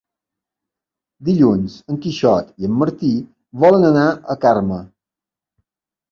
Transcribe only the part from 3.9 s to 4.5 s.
anar a